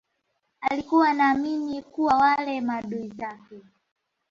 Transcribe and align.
alikuwa 0.61 1.09
anaamini 1.09 1.81
kuwa 1.83 2.17
wale 2.17 2.61
maadui 2.61 3.07
zake 3.09 3.61